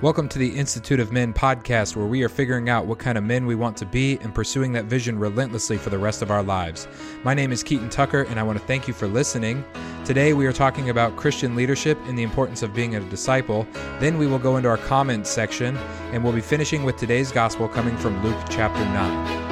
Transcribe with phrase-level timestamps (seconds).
[0.00, 3.24] Welcome to the Institute of Men podcast, where we are figuring out what kind of
[3.24, 6.40] men we want to be and pursuing that vision relentlessly for the rest of our
[6.40, 6.86] lives.
[7.24, 9.64] My name is Keaton Tucker, and I want to thank you for listening.
[10.04, 13.66] Today, we are talking about Christian leadership and the importance of being a disciple.
[13.98, 15.76] Then, we will go into our comments section,
[16.12, 19.47] and we'll be finishing with today's gospel coming from Luke chapter 9.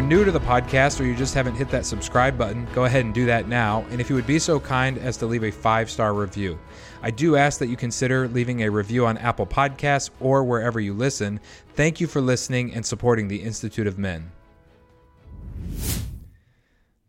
[0.00, 3.04] You're new to the podcast or you just haven't hit that subscribe button, go ahead
[3.04, 3.84] and do that now.
[3.90, 6.58] And if you would be so kind as to leave a five star review,
[7.02, 10.94] I do ask that you consider leaving a review on Apple Podcasts or wherever you
[10.94, 11.38] listen.
[11.74, 14.32] Thank you for listening and supporting the Institute of Men.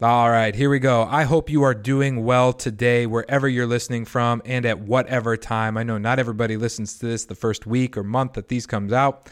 [0.01, 1.03] All right, here we go.
[1.03, 5.77] I hope you are doing well today, wherever you're listening from and at whatever time.
[5.77, 8.91] I know not everybody listens to this the first week or month that these comes
[8.91, 9.29] out.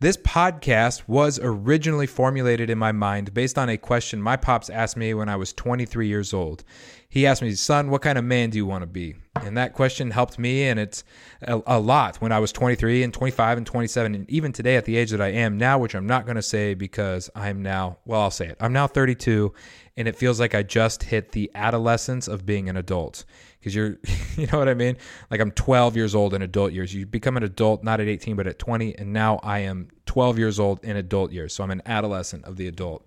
[0.00, 4.96] This podcast was originally formulated in my mind based on a question my pops asked
[4.96, 6.64] me when I was 23 years old.
[7.10, 9.16] He asked me, Son, what kind of man do you want to be?
[9.34, 11.02] And that question helped me, and it's
[11.42, 14.84] a, a lot when I was 23 and 25 and 27, and even today at
[14.84, 17.98] the age that I am now, which I'm not going to say because I'm now,
[18.04, 18.56] well, I'll say it.
[18.60, 19.52] I'm now 32,
[19.96, 23.24] and it feels like I just hit the adolescence of being an adult
[23.58, 23.98] because you're,
[24.36, 24.96] you know what I mean?
[25.32, 26.94] Like I'm 12 years old in adult years.
[26.94, 28.96] You become an adult not at 18, but at 20.
[28.98, 31.54] And now I am 12 years old in adult years.
[31.54, 33.04] So I'm an adolescent of the adult.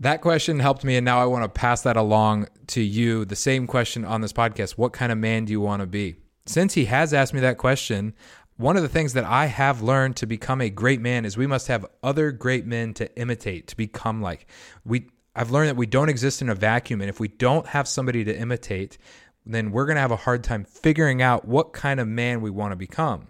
[0.00, 0.96] That question helped me.
[0.96, 3.24] And now I want to pass that along to you.
[3.24, 6.16] The same question on this podcast What kind of man do you want to be?
[6.46, 8.14] Since he has asked me that question,
[8.56, 11.46] one of the things that I have learned to become a great man is we
[11.46, 14.46] must have other great men to imitate, to become like.
[14.84, 17.88] We I've learned that we don't exist in a vacuum and if we don't have
[17.88, 18.98] somebody to imitate,
[19.46, 22.50] then we're going to have a hard time figuring out what kind of man we
[22.50, 23.28] want to become.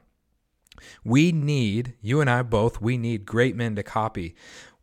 [1.05, 4.35] We need, you and I both, we need great men to copy.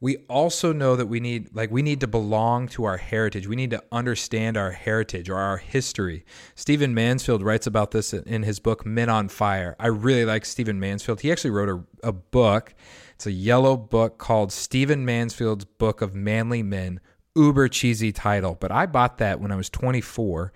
[0.02, 3.48] We also know that we need, like, we need to belong to our heritage.
[3.48, 6.24] We need to understand our heritage or our history.
[6.56, 9.76] Stephen Mansfield writes about this in his book, Men on Fire.
[9.80, 11.22] I really like Stephen Mansfield.
[11.22, 12.74] He actually wrote a, a book.
[13.16, 17.02] It's a yellow book called Stephen Mansfield's Book of Manly Men.
[17.36, 20.52] Uber cheesy title, but I bought that when I was 24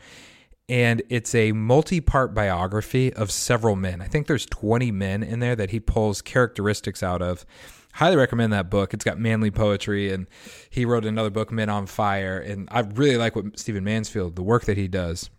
[0.69, 4.01] and it's a multi-part biography of several men.
[4.01, 7.45] I think there's 20 men in there that he pulls characteristics out of.
[7.93, 8.93] Highly recommend that book.
[8.93, 10.27] It's got manly poetry, and
[10.69, 12.39] he wrote another book, Men on Fire.
[12.39, 15.29] And I really like what Stephen Mansfield, the work that he does.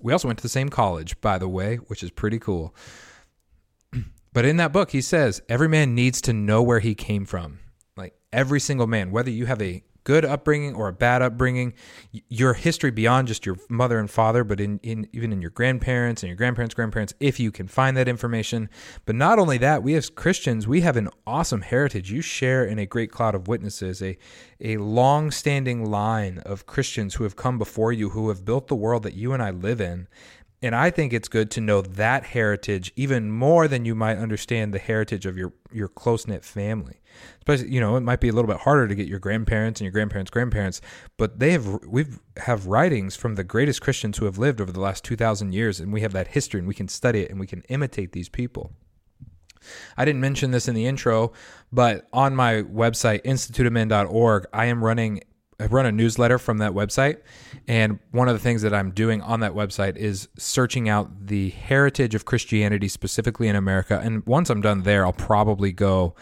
[0.00, 2.74] We also went to the same college, by the way, which is pretty cool.
[4.32, 7.58] But in that book, he says every man needs to know where he came from.
[7.96, 11.74] Like every single man, whether you have a good upbringing or a bad upbringing,
[12.28, 16.22] your history beyond just your mother and father, but in, in even in your grandparents
[16.22, 18.68] and your grandparents' grandparents, if you can find that information.
[19.04, 22.10] But not only that, we as Christians, we have an awesome heritage.
[22.10, 24.16] You share in a great cloud of witnesses, a
[24.62, 29.02] a long-standing line of Christians who have come before you, who have built the world
[29.04, 30.06] that you and I live in.
[30.62, 34.74] And I think it's good to know that heritage even more than you might understand
[34.74, 37.00] the heritage of your, your close knit family.
[37.38, 39.86] Especially, you know, it might be a little bit harder to get your grandparents and
[39.86, 40.80] your grandparents' grandparents,
[41.16, 44.80] but they have we've have writings from the greatest Christians who have lived over the
[44.80, 47.40] last two thousand years, and we have that history, and we can study it, and
[47.40, 48.72] we can imitate these people.
[49.96, 51.32] I didn't mention this in the intro,
[51.72, 55.22] but on my website, instituteofmen.org, I am running
[55.60, 57.18] I run a newsletter from that website,
[57.68, 61.50] and one of the things that I'm doing on that website is searching out the
[61.50, 64.00] heritage of Christianity specifically in America.
[64.02, 66.14] And once I'm done there, I'll probably go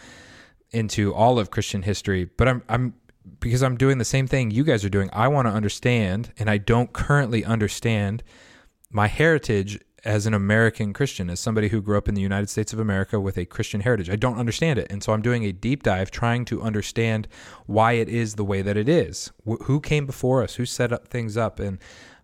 [0.71, 2.25] into all of Christian history.
[2.25, 2.93] But I'm I'm
[3.39, 5.09] because I'm doing the same thing you guys are doing.
[5.13, 8.23] I want to understand, and I don't currently understand
[8.91, 12.73] my heritage as an American Christian, as somebody who grew up in the United States
[12.73, 14.09] of America with a Christian heritage.
[14.09, 14.87] I don't understand it.
[14.91, 17.27] And so I'm doing a deep dive trying to understand
[17.65, 19.31] why it is the way that it is.
[19.47, 20.55] Wh- who came before us?
[20.55, 21.59] Who set up things up?
[21.59, 21.79] And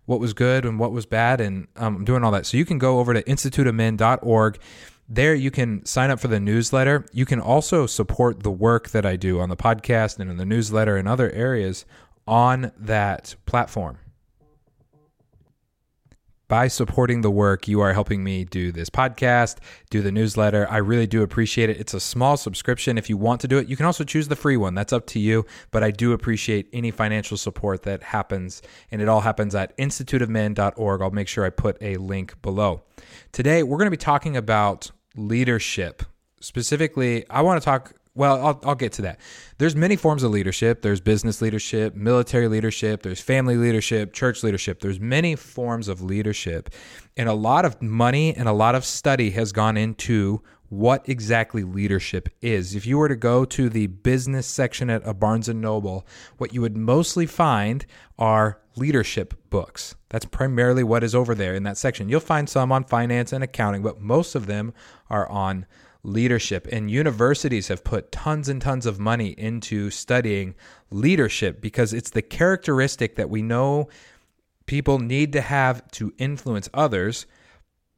[0.06, 1.40] what was good and what was bad?
[1.40, 2.46] And um, I'm doing all that.
[2.46, 4.58] So you can go over to instituteofmen.org.
[5.08, 7.06] There you can sign up for the newsletter.
[7.12, 10.46] You can also support the work that I do on the podcast and in the
[10.46, 11.84] newsletter and other areas
[12.26, 13.98] on that platform
[16.48, 19.56] by supporting the work, you are helping me do this podcast,
[19.90, 20.66] do the newsletter.
[20.70, 21.78] I really do appreciate it.
[21.78, 22.98] It's a small subscription.
[22.98, 24.74] If you want to do it, you can also choose the free one.
[24.74, 25.44] That's up to you.
[25.70, 28.62] But I do appreciate any financial support that happens.
[28.90, 31.02] And it all happens at instituteofmen.org.
[31.02, 32.82] I'll make sure I put a link below.
[33.32, 36.02] Today, we're going to be talking about leadership.
[36.40, 39.20] Specifically, I want to talk well, I'll, I'll get to that.
[39.58, 40.82] There's many forms of leadership.
[40.82, 44.80] There's business leadership, military leadership, there's family leadership, church leadership.
[44.80, 46.70] There's many forms of leadership.
[47.16, 51.62] And a lot of money and a lot of study has gone into what exactly
[51.62, 52.74] leadership is.
[52.74, 56.06] If you were to go to the business section at a Barnes and Noble,
[56.38, 57.86] what you would mostly find
[58.18, 59.94] are leadership books.
[60.08, 62.08] That's primarily what is over there in that section.
[62.08, 64.74] You'll find some on finance and accounting, but most of them
[65.08, 65.66] are on
[66.06, 66.66] leadership.
[66.70, 70.54] And universities have put tons and tons of money into studying
[70.90, 73.88] leadership because it's the characteristic that we know
[74.66, 77.26] people need to have to influence others.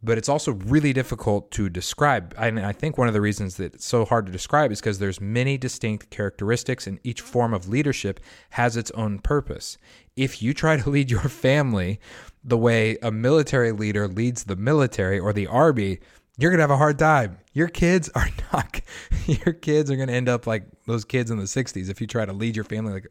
[0.01, 2.33] But it's also really difficult to describe.
[2.39, 5.01] And I think one of the reasons that it's so hard to describe is because
[5.01, 8.21] there's many distinct characteristics, and each form of leadership
[8.51, 9.77] has its own purpose.
[10.15, 11.99] If you try to lead your family
[12.45, 15.99] the way a military leader leads the military or the army,
[16.39, 17.39] you're gonna have a hard time.
[17.53, 18.81] Your kids are not.
[19.27, 22.25] Your kids are gonna end up like those kids in the '60s if you try
[22.25, 23.09] to lead your family like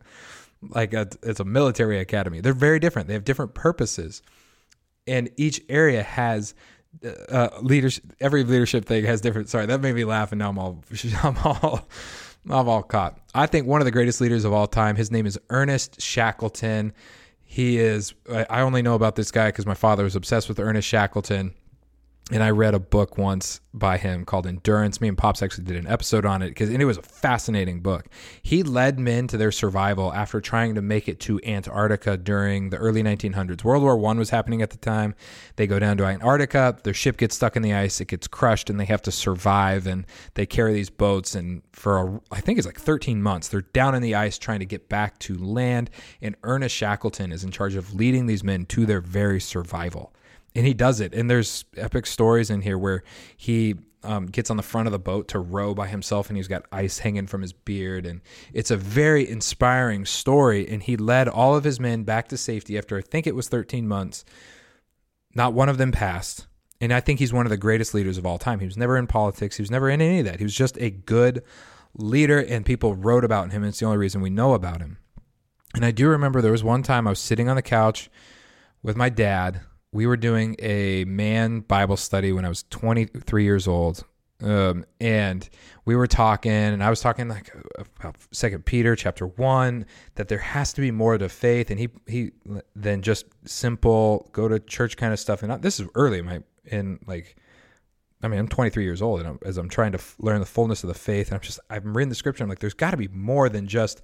[0.70, 2.42] like a, it's a military academy.
[2.42, 3.08] They're very different.
[3.08, 4.24] They have different purposes,
[5.06, 6.56] and each area has
[7.06, 8.06] uh, uh leadership.
[8.22, 9.50] Every leadership thing has different.
[9.50, 10.84] Sorry, that made me laugh, and now I'm all
[11.24, 11.88] I'm all
[12.50, 13.20] I'm all caught.
[13.36, 14.96] I think one of the greatest leaders of all time.
[14.96, 16.94] His name is Ernest Shackleton.
[17.44, 18.14] He is.
[18.30, 21.54] I only know about this guy because my father was obsessed with Ernest Shackleton
[22.32, 25.00] and I read a book once by him called Endurance.
[25.00, 27.80] Me and Pops actually did an episode on it because and it was a fascinating
[27.80, 28.08] book.
[28.44, 32.78] He led men to their survival after trying to make it to Antarctica during the
[32.78, 33.64] early 1900s.
[33.64, 35.16] World War One was happening at the time.
[35.56, 36.78] They go down to Antarctica.
[36.84, 38.02] Their ship gets stuck in the ice.
[38.02, 39.88] It gets crushed, and they have to survive.
[39.88, 43.62] And they carry these boats, and for a, I think it's like 13 months, they're
[43.62, 45.90] down in the ice trying to get back to land.
[46.22, 50.14] And Ernest Shackleton is in charge of leading these men to their very survival
[50.58, 51.14] and he does it.
[51.14, 53.04] And there's epic stories in here where
[53.38, 56.48] he um, gets on the front of the boat to row by himself, and he's
[56.48, 58.22] got ice hanging from his beard, and
[58.54, 60.68] it's a very inspiring story.
[60.68, 63.48] And he led all of his men back to safety after I think it was
[63.48, 64.26] 13 months.
[65.36, 66.48] Not one of them passed.
[66.82, 68.60] And I think he's one of the greatest leaders of all time.
[68.60, 69.58] He was never in politics.
[69.58, 70.40] He was never in any of that.
[70.40, 71.44] He was just a good
[71.96, 73.62] leader, and people wrote about him.
[73.62, 74.98] And it's the only reason we know about him.
[75.76, 78.10] And I do remember there was one time I was sitting on the couch
[78.82, 79.62] with my dad
[79.92, 84.04] we were doing a man Bible study when I was 23 years old.
[84.42, 85.50] Um, and
[85.86, 87.52] we were talking, and I was talking like
[88.00, 89.86] about Second Peter chapter one
[90.16, 92.32] that there has to be more to faith, and he he
[92.76, 95.42] than just simple go to church kind of stuff.
[95.42, 97.36] And I, this is early in my in like,
[98.22, 100.46] I mean, I'm 23 years old, and I'm, as I'm trying to f- learn the
[100.46, 102.44] fullness of the faith, and I'm just I'm reading the scripture.
[102.44, 104.04] I'm like, there's got to be more than just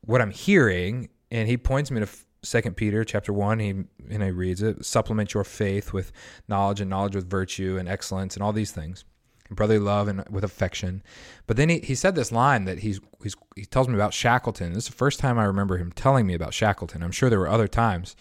[0.00, 1.10] what I'm hearing.
[1.30, 2.08] And he points me to
[2.48, 6.12] Second Peter chapter one, he and he reads it, supplement your faith with
[6.48, 9.04] knowledge and knowledge with virtue and excellence and all these things.
[9.48, 11.02] And brotherly love and with affection.
[11.46, 14.72] But then he, he said this line that he's, he's he tells me about Shackleton.
[14.72, 17.02] This is the first time I remember him telling me about Shackleton.
[17.02, 18.16] I'm sure there were other times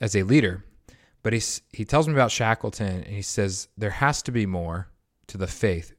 [0.00, 0.64] as a leader.
[1.22, 1.42] But he
[1.72, 4.88] he tells me about Shackleton and he says there has to be more
[5.26, 5.94] to the faith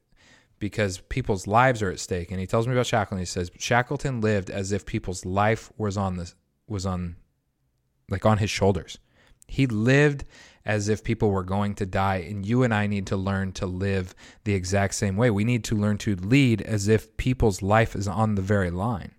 [0.57, 2.31] because people's lives are at stake.
[2.31, 3.19] And he tells me about Shackleton.
[3.19, 6.33] He says Shackleton lived as if people's life was on the
[6.67, 7.15] was on
[8.09, 8.97] like on his shoulders.
[9.47, 10.25] He lived
[10.65, 13.65] as if people were going to die, and you and I need to learn to
[13.65, 14.13] live
[14.43, 15.31] the exact same way.
[15.31, 19.13] We need to learn to lead as if people's life is on the very line.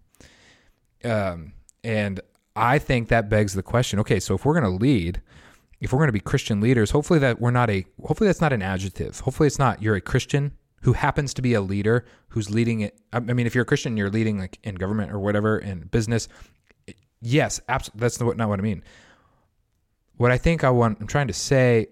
[1.02, 2.20] Um, and
[2.54, 5.20] I think that begs the question okay, so if we're going to lead,
[5.80, 8.52] if we're going to be Christian leaders, hopefully that we're not a, hopefully that's not
[8.52, 9.20] an adjective.
[9.20, 10.52] Hopefully it's not you're a Christian
[10.82, 12.98] who happens to be a leader who's leading it.
[13.12, 16.28] I mean, if you're a Christian, you're leading like in government or whatever in business,
[17.20, 18.00] yes, absolutely.
[18.00, 18.82] That's not what I mean.
[20.16, 21.88] What I think I want, I'm trying to say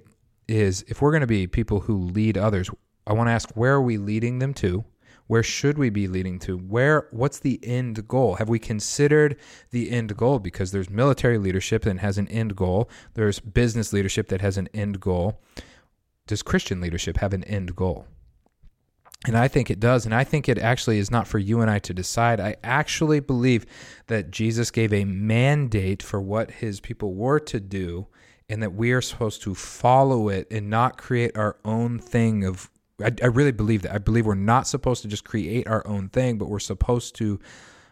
[0.49, 2.71] is if we're going to be people who lead others,
[3.07, 4.85] I want to ask where are we leading them to?
[5.29, 6.57] Where should we be leading to?
[6.57, 8.37] Where what's the end goal?
[8.37, 9.37] Have we considered
[9.71, 14.29] the end goal because there's military leadership that has an end goal, there's business leadership
[14.29, 15.41] that has an end goal.
[16.27, 18.07] Does Christian leadership have an end goal?
[19.27, 20.05] And I think it does.
[20.05, 22.41] And I think it actually is not for you and I to decide.
[22.41, 23.67] I actually believe
[24.07, 28.07] that Jesus gave a mandate for what his people were to do
[28.49, 32.71] and that we are supposed to follow it and not create our own thing of
[33.01, 33.95] I, I, really believe that.
[33.95, 37.39] I believe we're not supposed to just create our own thing, but we're supposed to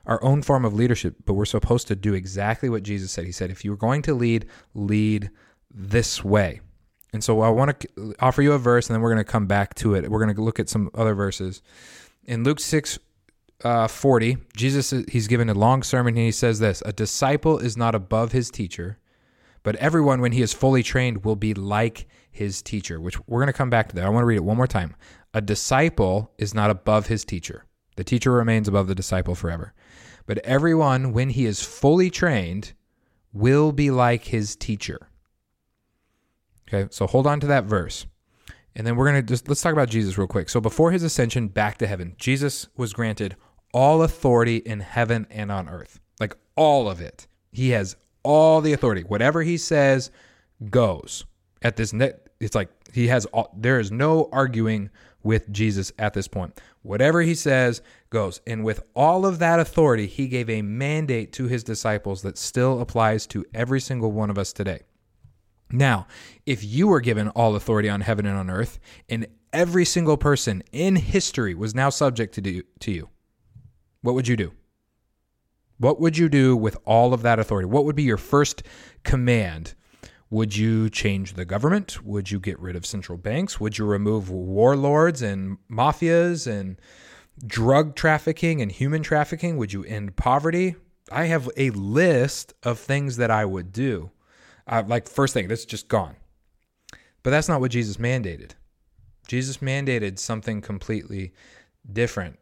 [0.04, 3.24] our own form of leadership, but we're supposed to do exactly what Jesus said.
[3.24, 5.30] He said, if you're going to lead, lead
[5.72, 6.60] this way.
[7.16, 9.46] And so I want to offer you a verse, and then we're going to come
[9.46, 10.10] back to it.
[10.10, 11.62] We're going to look at some other verses.
[12.24, 12.98] In Luke 6
[13.64, 17.74] uh, 40, Jesus, he's given a long sermon, and he says this A disciple is
[17.74, 18.98] not above his teacher,
[19.62, 23.46] but everyone, when he is fully trained, will be like his teacher, which we're going
[23.46, 24.04] to come back to that.
[24.04, 24.94] I want to read it one more time.
[25.32, 27.64] A disciple is not above his teacher.
[27.96, 29.72] The teacher remains above the disciple forever.
[30.26, 32.74] But everyone, when he is fully trained,
[33.32, 35.08] will be like his teacher.
[36.68, 38.06] Okay, so hold on to that verse.
[38.74, 40.48] And then we're going to just let's talk about Jesus real quick.
[40.48, 43.36] So before his ascension back to heaven, Jesus was granted
[43.72, 46.00] all authority in heaven and on earth.
[46.20, 47.26] Like all of it.
[47.52, 49.02] He has all the authority.
[49.02, 50.10] Whatever he says
[50.70, 51.24] goes.
[51.62, 51.94] At this
[52.38, 54.90] it's like he has all there is no arguing
[55.22, 56.60] with Jesus at this point.
[56.82, 57.80] Whatever he says
[58.10, 58.40] goes.
[58.46, 62.80] And with all of that authority, he gave a mandate to his disciples that still
[62.80, 64.80] applies to every single one of us today.
[65.70, 66.06] Now,
[66.44, 70.62] if you were given all authority on heaven and on earth, and every single person
[70.72, 73.08] in history was now subject to, do, to you,
[74.02, 74.52] what would you do?
[75.78, 77.66] What would you do with all of that authority?
[77.66, 78.62] What would be your first
[79.02, 79.74] command?
[80.30, 82.04] Would you change the government?
[82.04, 83.60] Would you get rid of central banks?
[83.60, 86.80] Would you remove warlords and mafias and
[87.46, 89.56] drug trafficking and human trafficking?
[89.56, 90.76] Would you end poverty?
[91.12, 94.10] I have a list of things that I would do.
[94.70, 96.16] Like, first thing, that's just gone.
[97.22, 98.52] But that's not what Jesus mandated.
[99.26, 101.32] Jesus mandated something completely
[101.92, 102.38] different.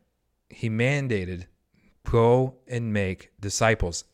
[0.50, 1.46] He mandated
[2.10, 4.04] go and make disciples.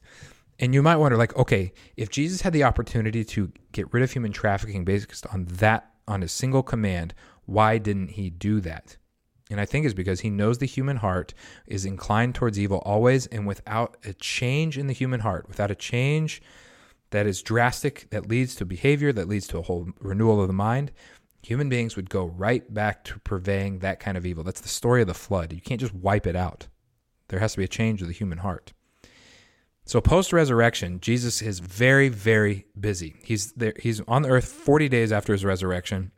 [0.59, 4.13] And you might wonder, like, okay, if Jesus had the opportunity to get rid of
[4.13, 7.15] human trafficking based on that, on a single command,
[7.47, 8.97] why didn't he do that?
[9.51, 11.35] And I think it's because he knows the human heart
[11.67, 15.75] is inclined towards evil always, and without a change in the human heart, without a
[15.75, 16.41] change
[17.11, 20.55] that is drastic, that leads to behavior, that leads to a whole renewal of the
[20.55, 20.93] mind,
[21.43, 24.45] human beings would go right back to purveying that kind of evil.
[24.45, 25.53] That's the story of the flood.
[25.53, 26.69] You can't just wipe it out.
[27.29, 28.73] There has to be a change of the human heart.
[29.85, 33.17] So post resurrection, Jesus is very, very busy.
[33.25, 33.75] He's there.
[33.81, 36.13] He's on the earth 40 days after his resurrection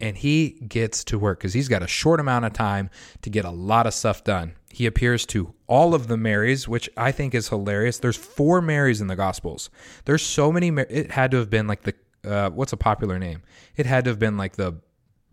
[0.00, 2.90] and he gets to work because he's got a short amount of time
[3.22, 4.54] to get a lot of stuff done.
[4.70, 7.98] He appears to all of the Marys, which I think is hilarious.
[7.98, 9.68] There's four Marys in the Gospels.
[10.04, 10.68] There's so many.
[10.68, 13.42] It had to have been like the uh, what's a popular name?
[13.76, 14.80] It had to have been like the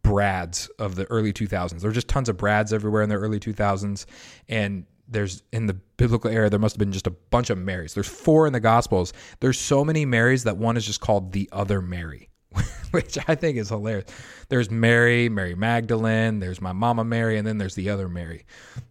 [0.02, 1.82] Brads of the early 2000s.
[1.82, 4.06] There were just tons of Brads everywhere in the early 2000s,
[4.48, 7.94] and there's in the biblical era there must have been just a bunch of Marys.
[7.94, 9.14] There's four in the Gospels.
[9.40, 12.30] There's so many Marys that one is just called the other Mary.
[12.92, 14.06] which I think is hilarious.
[14.50, 18.46] There's Mary, Mary Magdalene, there's my mama Mary, and then there's the other Mary.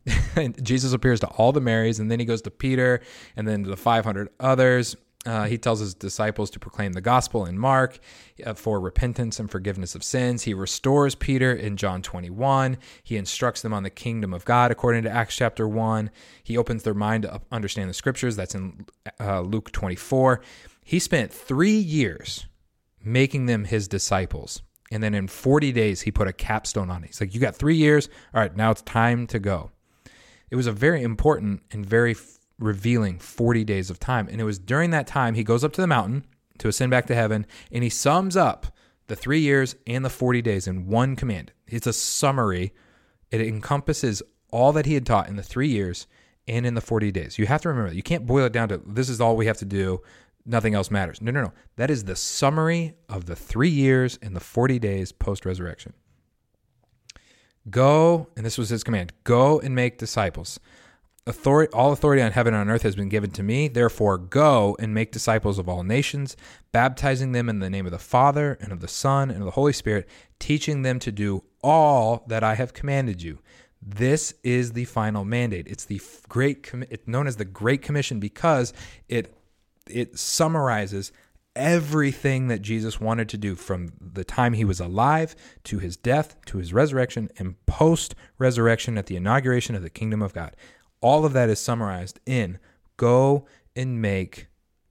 [0.63, 3.01] Jesus appears to all the Marys, and then he goes to Peter,
[3.37, 4.97] and then to the 500 others.
[5.25, 7.99] Uh, he tells his disciples to proclaim the gospel in Mark
[8.45, 10.45] uh, for repentance and forgiveness of sins.
[10.45, 12.79] He restores Peter in John 21.
[13.03, 16.13] He instructs them on the kingdom of God according to Acts chapter 1.
[16.45, 18.37] He opens their mind to understand the scriptures.
[18.37, 18.87] That's in
[19.19, 20.43] uh, Luke 24.
[20.85, 22.47] He spent three years
[23.07, 24.63] making them his disciples.
[24.91, 27.09] And then in 40 days, he put a capstone on it.
[27.09, 28.09] He's like, You got three years.
[28.35, 29.71] All right, now it's time to go.
[30.51, 34.29] It was a very important and very f- revealing 40 days of time.
[34.31, 36.25] And it was during that time he goes up to the mountain
[36.59, 38.67] to ascend back to heaven and he sums up
[39.09, 41.53] the three years and the 40 days in one command.
[41.67, 42.73] It's a summary,
[43.31, 46.07] it encompasses all that he had taught in the three years
[46.49, 47.39] and in the 40 days.
[47.39, 47.93] You have to remember.
[47.93, 50.01] You can't boil it down to this is all we have to do
[50.47, 51.21] nothing else matters.
[51.21, 51.53] No, no, no.
[51.77, 55.93] That is the summary of the three years and the 40 days post resurrection.
[57.69, 60.61] Go, and this was his command go and make disciples.
[61.29, 63.67] Authority, all authority on heaven and on earth has been given to me.
[63.67, 66.37] Therefore, go and make disciples of all nations,
[66.71, 69.51] baptizing them in the name of the Father and of the Son and of the
[69.51, 73.41] Holy Spirit, teaching them to do all that I have commanded you.
[73.83, 75.67] This is the final mandate.
[75.67, 78.73] It's the great, it's known as the Great Commission because
[79.09, 79.36] it
[79.91, 81.13] it summarizes
[81.57, 86.37] everything that Jesus wanted to do from the time he was alive to his death
[86.45, 90.55] to his resurrection and post resurrection at the inauguration of the kingdom of God.
[91.01, 92.59] All of that is summarized in
[92.99, 94.49] go and make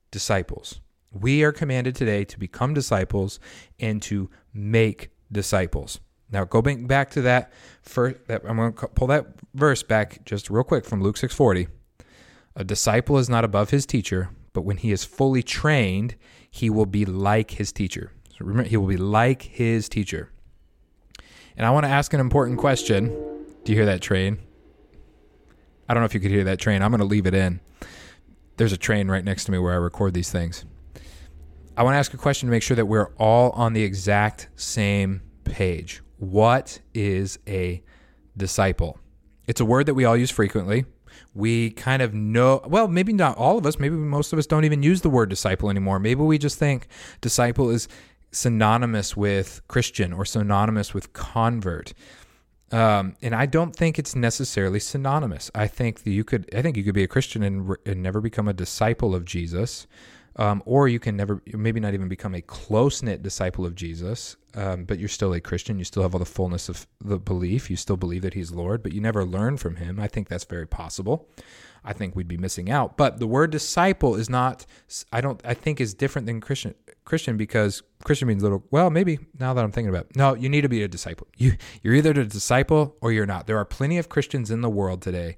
[0.09, 0.81] disciples.
[1.11, 3.39] We are commanded today to become disciples
[3.79, 5.99] and to make disciples.
[6.31, 10.49] Now go back to that first that I'm going to pull that verse back just
[10.49, 11.67] real quick from Luke 6:40.
[12.55, 16.15] A disciple is not above his teacher, but when he is fully trained,
[16.49, 18.13] he will be like his teacher.
[18.29, 20.31] So remember, he will be like his teacher.
[21.57, 23.09] And I want to ask an important question.
[23.65, 24.39] Do you hear that train?
[25.87, 26.81] I don't know if you could hear that train.
[26.81, 27.59] I'm going to leave it in.
[28.55, 30.63] There's a train right next to me where I record these things.
[31.75, 34.47] I want to ask a question to make sure that we're all on the exact
[34.55, 36.01] same page.
[36.17, 37.83] What is a
[38.37, 38.97] disciple?
[39.47, 40.85] It's a word that we all use frequently
[41.33, 44.65] we kind of know well maybe not all of us maybe most of us don't
[44.65, 45.99] even use the word disciple anymore.
[45.99, 46.87] Maybe we just think
[47.21, 47.87] disciple is
[48.31, 51.93] synonymous with christian or synonymous with convert.
[52.71, 55.51] Um, and i don't think it's necessarily synonymous.
[55.53, 58.21] I think that you could i think you could be a christian and, and never
[58.21, 59.87] become a disciple of jesus
[60.37, 64.35] Um, or you can never, maybe not even become a close knit disciple of Jesus,
[64.53, 65.79] um, but you're still a Christian.
[65.79, 67.69] You still have all the fullness of the belief.
[67.69, 69.99] You still believe that He's Lord, but you never learn from Him.
[69.99, 71.29] I think that's very possible.
[71.85, 72.97] I think we'd be missing out.
[72.97, 74.65] But the word disciple is not,
[75.13, 76.73] I don't, I think is different than Christian,
[77.05, 80.15] Christian because Christian means little, well, maybe now that I'm thinking about it.
[80.15, 81.27] No, you need to be a disciple.
[81.37, 83.45] You, you're either a disciple or you're not.
[83.45, 85.37] There are plenty of Christians in the world today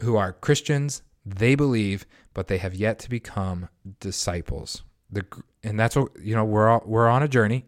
[0.00, 2.06] who are Christians, they believe,
[2.38, 3.68] but they have yet to become
[3.98, 4.84] disciples.
[5.10, 5.24] The,
[5.64, 7.64] and that's what, you know, we're, all, we're on a journey.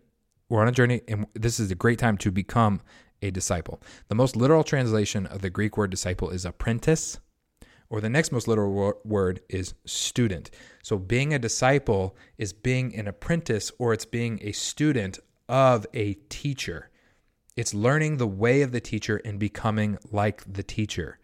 [0.48, 2.80] We're on a journey, and this is a great time to become
[3.20, 3.82] a disciple.
[4.06, 7.18] The most literal translation of the Greek word disciple is apprentice
[7.88, 10.52] or the next most literal word is student.
[10.84, 16.14] So being a disciple is being an apprentice or it's being a student of a
[16.28, 16.90] teacher.
[17.56, 21.18] It's learning the way of the teacher and becoming like the teacher.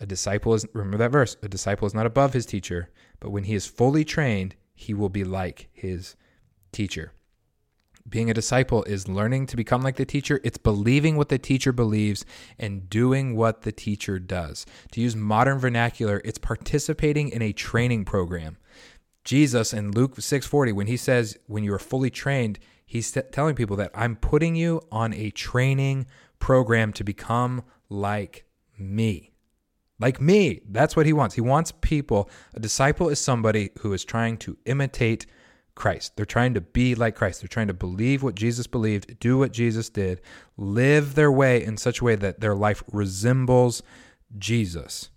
[0.00, 2.88] A disciple is, remember that verse, a disciple is not above his teacher,
[3.20, 6.16] but when he is fully trained, he will be like his
[6.72, 7.12] teacher.
[8.08, 10.40] Being a disciple is learning to become like the teacher.
[10.42, 12.24] It's believing what the teacher believes
[12.58, 14.64] and doing what the teacher does.
[14.92, 18.56] To use modern vernacular, it's participating in a training program.
[19.22, 23.76] Jesus in Luke 6:40 when he says when you are fully trained, he's telling people
[23.76, 26.06] that I'm putting you on a training
[26.38, 28.46] program to become like
[28.78, 29.29] me.
[30.00, 30.62] Like me.
[30.68, 31.34] That's what he wants.
[31.34, 32.30] He wants people.
[32.54, 35.26] A disciple is somebody who is trying to imitate
[35.74, 36.16] Christ.
[36.16, 37.40] They're trying to be like Christ.
[37.40, 40.20] They're trying to believe what Jesus believed, do what Jesus did,
[40.56, 43.82] live their way in such a way that their life resembles
[44.38, 45.10] Jesus.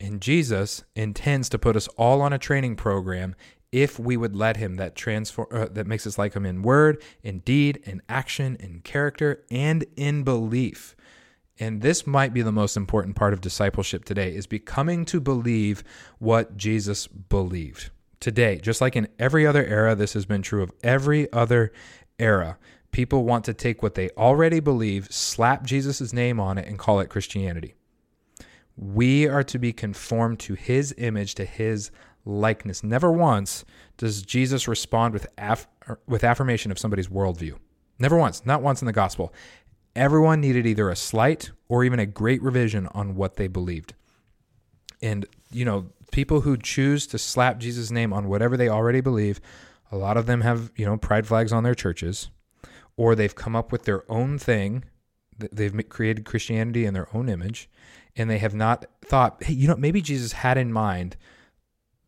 [0.00, 3.34] And Jesus intends to put us all on a training program
[3.70, 7.02] if we would let him that transform uh, that makes us like him in word,
[7.22, 10.96] in deed, in action, in character, and in belief.
[11.60, 15.82] And this might be the most important part of discipleship today is becoming to believe
[16.18, 20.72] what Jesus believed today, just like in every other era, this has been true of
[20.82, 21.72] every other
[22.18, 22.58] era.
[22.90, 27.00] People want to take what they already believe, slap Jesus' name on it, and call
[27.00, 27.74] it Christianity.
[28.76, 31.90] We are to be conformed to his image, to his
[32.24, 32.82] likeness.
[32.82, 33.64] Never once
[33.96, 35.66] does Jesus respond with, aff-
[36.06, 37.56] with affirmation of somebody's worldview.
[37.98, 39.34] Never once, not once in the gospel.
[39.98, 43.94] Everyone needed either a slight or even a great revision on what they believed.
[45.02, 49.40] And, you know, people who choose to slap Jesus' name on whatever they already believe,
[49.90, 52.30] a lot of them have, you know, pride flags on their churches,
[52.96, 54.84] or they've come up with their own thing.
[55.36, 57.68] They've created Christianity in their own image,
[58.14, 61.16] and they have not thought, hey, you know, maybe Jesus had in mind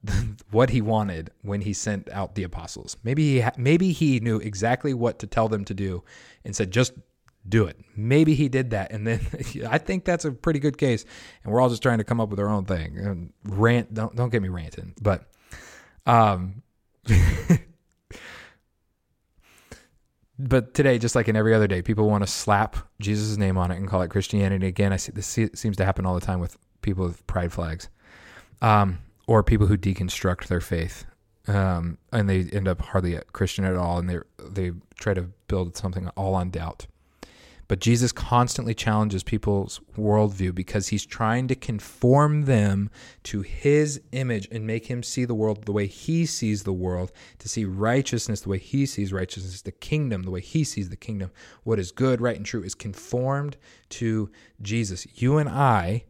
[0.52, 2.96] what he wanted when he sent out the apostles.
[3.02, 6.04] Maybe he maybe he knew exactly what to tell them to do
[6.44, 6.92] and said just
[7.48, 7.78] do it.
[7.96, 9.20] Maybe he did that, and then
[9.68, 11.04] I think that's a pretty good case.
[11.44, 12.98] And we're all just trying to come up with our own thing.
[12.98, 15.24] And rant, don't don't get me ranting, but
[16.06, 16.62] um,
[20.38, 23.70] but today, just like in every other day, people want to slap Jesus' name on
[23.70, 24.66] it and call it Christianity.
[24.66, 27.88] Again, I see this seems to happen all the time with people with pride flags,
[28.62, 31.04] um, or people who deconstruct their faith.
[31.48, 35.22] Um, and they end up hardly a Christian at all, and they they try to
[35.48, 36.86] build something all on doubt.
[37.70, 42.90] But Jesus constantly challenges people's worldview because he's trying to conform them
[43.22, 47.12] to his image and make him see the world the way he sees the world,
[47.38, 50.96] to see righteousness the way he sees righteousness, the kingdom the way he sees the
[50.96, 51.30] kingdom.
[51.62, 53.56] What is good, right, and true is conformed
[53.90, 55.06] to Jesus.
[55.14, 56.06] You and I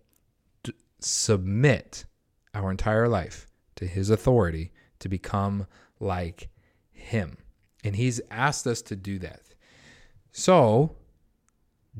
[0.62, 2.07] d- submit
[2.55, 3.46] our entire life
[3.77, 5.66] to his authority to become
[5.99, 6.49] like
[6.90, 7.37] him.
[7.85, 9.42] And he's asked us to do that.
[10.33, 10.96] So,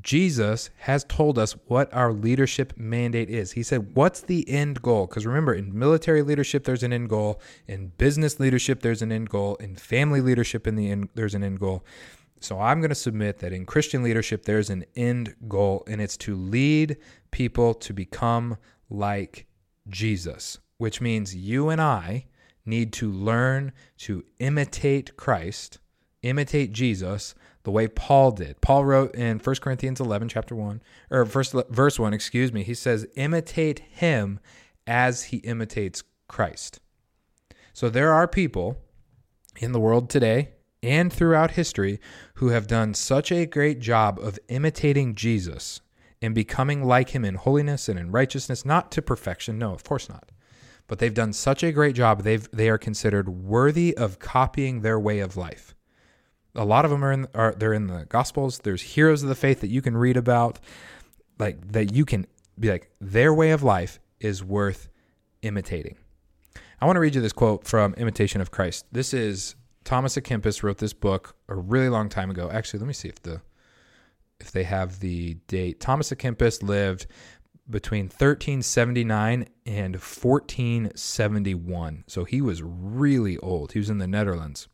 [0.01, 3.53] Jesus has told us what our leadership mandate is.
[3.53, 5.07] He said, What's the end goal?
[5.07, 7.41] Because remember, in military leadership, there's an end goal.
[7.67, 9.57] In business leadership, there's an end goal.
[9.57, 11.85] In family leadership, in the end, there's an end goal.
[12.41, 16.17] So I'm going to submit that in Christian leadership, there's an end goal, and it's
[16.19, 16.97] to lead
[17.31, 18.57] people to become
[18.89, 19.47] like
[19.89, 22.27] Jesus, which means you and I
[22.65, 25.79] need to learn to imitate Christ,
[26.23, 28.61] imitate Jesus the way Paul did.
[28.61, 32.75] Paul wrote in 1 Corinthians 11, chapter 1, or first, verse 1, excuse me, he
[32.75, 34.41] says, imitate him
[34.87, 36.81] as he imitates Christ.
[37.73, 38.79] So there are people
[39.59, 40.51] in the world today
[40.83, 42.01] and throughout history
[42.35, 45.81] who have done such a great job of imitating Jesus
[46.23, 50.09] and becoming like him in holiness and in righteousness, not to perfection, no, of course
[50.09, 50.31] not.
[50.87, 54.99] But they've done such a great job, they've, they are considered worthy of copying their
[54.99, 55.75] way of life
[56.55, 59.35] a lot of them are in are they're in the gospels there's heroes of the
[59.35, 60.59] faith that you can read about
[61.39, 62.27] like that you can
[62.59, 64.89] be like their way of life is worth
[65.43, 65.97] imitating
[66.83, 68.87] I want to read you this quote from Imitation of Christ.
[68.91, 72.49] This is Thomas à Kempis wrote this book a really long time ago.
[72.51, 73.43] Actually, let me see if the
[74.41, 75.79] if they have the date.
[75.79, 77.07] Thomas à Kempis lived
[77.69, 82.05] between 1379 and 1471.
[82.07, 83.73] So he was really old.
[83.73, 84.67] He was in the Netherlands.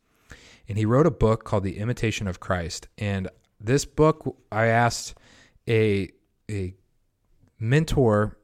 [0.69, 2.89] And he wrote a book called The Imitation of Christ.
[2.99, 3.29] And
[3.61, 5.15] this book I asked
[5.69, 6.11] a
[6.51, 6.75] a
[7.59, 8.37] mentor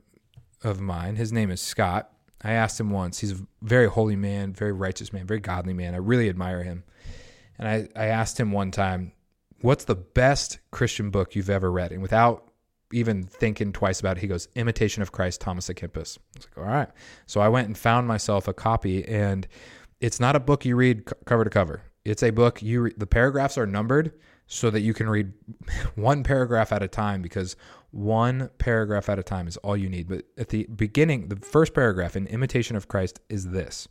[0.64, 2.10] of mine, his name is Scott.
[2.42, 3.20] I asked him once.
[3.20, 5.94] He's a very holy man, very righteous man, very godly man.
[5.94, 6.82] I really admire him.
[7.58, 9.12] And I, I asked him one time,
[9.60, 11.92] What's the best Christian book you've ever read?
[11.92, 12.50] And without
[12.92, 16.18] even thinking twice about it, he goes, Imitation of Christ, Thomas à Kempis.
[16.18, 16.88] I was like, All right.
[17.26, 19.46] So I went and found myself a copy, and
[20.00, 21.82] it's not a book you read cover to cover.
[22.04, 24.12] It's a book you re- the paragraphs are numbered
[24.46, 25.32] so that you can read
[25.94, 27.56] one paragraph at a time because
[27.90, 30.08] one paragraph at a time is all you need.
[30.08, 33.88] But at the beginning, the first paragraph in Imitation of Christ is this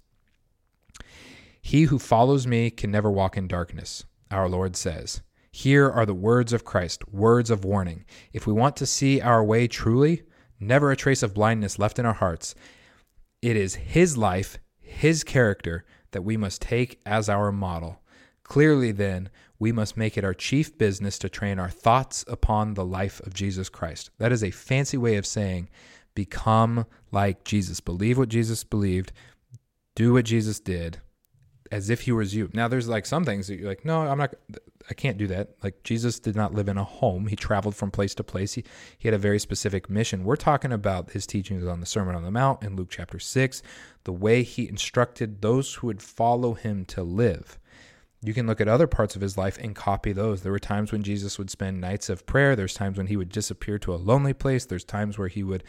[1.61, 5.21] He who follows me can never walk in darkness, our Lord says.
[5.53, 8.05] Here are the words of Christ, words of warning.
[8.31, 10.23] If we want to see our way truly,
[10.59, 12.55] never a trace of blindness left in our hearts,
[13.41, 18.00] it is His life, His character that we must take as our model.
[18.51, 22.83] Clearly, then, we must make it our chief business to train our thoughts upon the
[22.83, 24.09] life of Jesus Christ.
[24.17, 25.69] That is a fancy way of saying
[26.15, 27.79] become like Jesus.
[27.79, 29.13] Believe what Jesus believed,
[29.95, 30.99] do what Jesus did,
[31.71, 32.49] as if he was you.
[32.51, 34.33] Now, there's like some things that you're like, no, I'm not,
[34.89, 35.51] I can't do that.
[35.63, 37.27] Like Jesus did not live in a home.
[37.27, 38.55] He traveled from place to place.
[38.55, 38.65] He,
[38.97, 40.25] he had a very specific mission.
[40.25, 43.63] We're talking about his teachings on the Sermon on the Mount in Luke chapter 6,
[44.03, 47.57] the way he instructed those who would follow him to live.
[48.23, 50.41] You can look at other parts of his life and copy those.
[50.41, 52.55] There were times when Jesus would spend nights of prayer.
[52.55, 54.65] There's times when he would disappear to a lonely place.
[54.65, 55.63] There's times where he would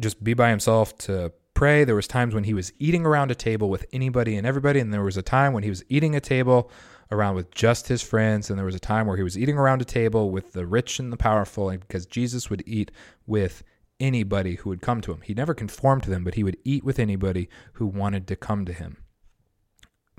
[0.00, 1.84] just be by himself to pray.
[1.84, 4.92] There was times when he was eating around a table with anybody and everybody, and
[4.92, 6.70] there was a time when he was eating a table
[7.12, 9.82] around with just his friends, and there was a time where he was eating around
[9.82, 12.90] a table with the rich and the powerful, because Jesus would eat
[13.26, 13.62] with
[13.98, 15.20] anybody who would come to him.
[15.20, 18.64] He never conformed to them, but he would eat with anybody who wanted to come
[18.64, 18.96] to him.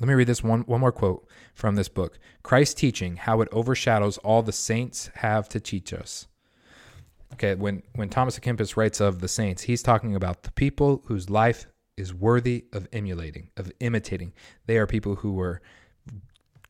[0.02, 3.50] Let me read this one, one more quote from this book Christ's teaching, how it
[3.52, 6.28] overshadows all the saints have to teach us.
[7.34, 11.04] Okay, when, when Thomas à Kempis writes of the saints, he's talking about the people
[11.06, 14.34] whose life is worthy of emulating, of imitating.
[14.66, 15.62] They are people who were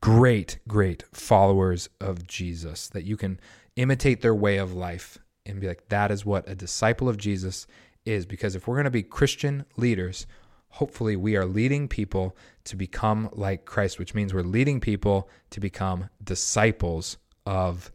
[0.02, 3.40] great, great followers of Jesus, that you can
[3.76, 5.16] imitate their way of life
[5.46, 7.66] and be like, that is what a disciple of Jesus
[8.04, 8.26] is.
[8.26, 10.26] Because if we're going to be Christian leaders,
[10.72, 15.60] hopefully we are leading people to become like Christ, which means we're leading people to
[15.60, 17.92] become disciples of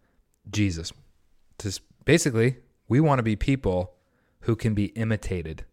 [0.49, 0.93] Jesus.
[2.05, 3.93] Basically, we want to be people
[4.41, 5.65] who can be imitated.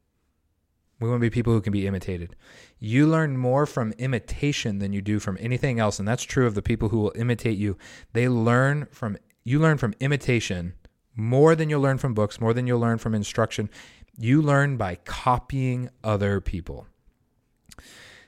[0.98, 2.34] We want to be people who can be imitated.
[2.78, 6.54] You learn more from imitation than you do from anything else, and that's true of
[6.54, 7.76] the people who will imitate you.
[8.14, 10.72] They learn from you learn from imitation
[11.14, 13.68] more than you'll learn from books, more than you'll learn from instruction.
[14.16, 16.86] You learn by copying other people.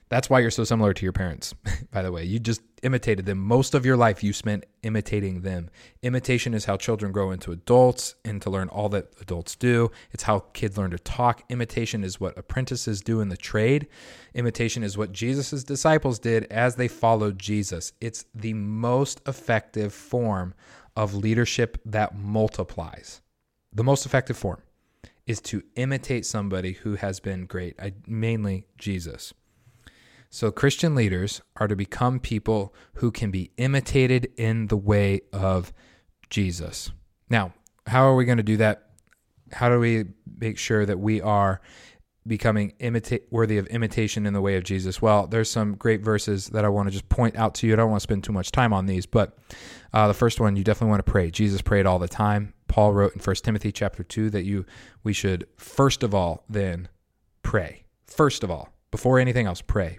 [0.09, 1.53] That's why you're so similar to your parents,
[1.91, 2.23] by the way.
[2.25, 3.39] You just imitated them.
[3.39, 5.69] Most of your life you spent imitating them.
[6.03, 9.91] Imitation is how children grow into adults and to learn all that adults do.
[10.13, 11.43] It's how kids learn to talk.
[11.49, 13.89] Imitation is what apprentices do in the trade.
[14.33, 17.93] Imitation is what Jesus' disciples did as they followed Jesus.
[18.01, 20.55] It's the most effective form
[20.95, 23.23] of leadership that multiplies.
[23.73, 24.63] The most effective form
[25.27, 29.35] is to imitate somebody who has been great, I, mainly Jesus.
[30.37, 35.73] So, Christian leaders are to become people who can be imitated in the way of
[36.29, 36.91] Jesus.
[37.31, 37.55] Now,
[37.87, 38.91] how are we going to do that?
[39.51, 40.05] How do we
[40.39, 41.63] make sure that we are
[42.27, 45.01] becoming imitate worthy of imitation in the way of Jesus?
[45.01, 47.73] Well, there's some great verses that I want to just point out to you.
[47.73, 49.39] I don't want to spend too much time on these, but
[49.95, 51.31] uh, the first one you definitely want to pray.
[51.31, 52.53] Jesus prayed all the time.
[52.69, 54.67] Paul wrote in 1 Timothy chapter 2 that you
[55.03, 56.89] we should first of all then
[57.43, 57.87] pray.
[58.07, 59.99] First of all, before anything else, pray.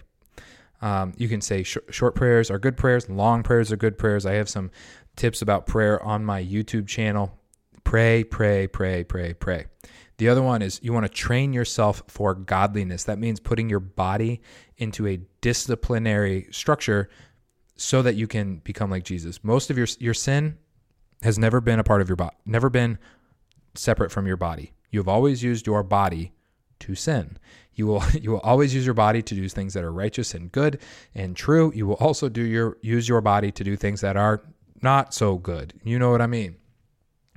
[0.80, 4.24] Um, you can say sh- short prayers are good prayers, long prayers are good prayers.
[4.26, 4.70] I have some
[5.16, 7.36] tips about prayer on my YouTube channel.
[7.84, 9.66] Pray, pray, pray, pray, pray.
[10.18, 13.04] The other one is you want to train yourself for godliness.
[13.04, 14.40] That means putting your body
[14.76, 17.08] into a disciplinary structure
[17.76, 19.42] so that you can become like Jesus.
[19.42, 20.58] Most of your your sin
[21.22, 22.98] has never been a part of your body, never been
[23.74, 24.72] separate from your body.
[24.90, 26.32] You have always used your body
[26.80, 27.38] to sin.
[27.74, 30.50] You will you will always use your body to do things that are righteous and
[30.50, 30.80] good
[31.14, 31.72] and true.
[31.74, 34.42] You will also do your use your body to do things that are
[34.82, 35.74] not so good.
[35.84, 36.56] You know what I mean?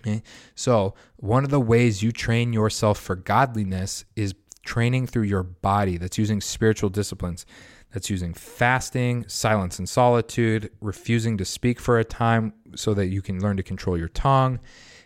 [0.02, 0.24] Okay?
[0.56, 5.98] So, one of the ways you train yourself for godliness is training through your body,
[5.98, 7.46] that's using spiritual disciplines,
[7.92, 13.22] that's using fasting, silence and solitude, refusing to speak for a time so that you
[13.22, 14.60] can learn to control your tongue.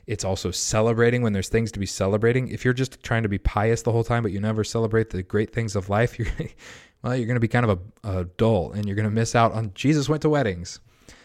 [0.08, 2.48] It's also celebrating when there's things to be celebrating.
[2.50, 5.24] If you're just trying to be pious the whole time, but you never celebrate the
[5.24, 6.28] great things of life, you're
[7.02, 9.36] well, you're going to be kind of a, a dull, and you're going to miss
[9.36, 9.72] out on.
[9.76, 10.80] Jesus went to weddings,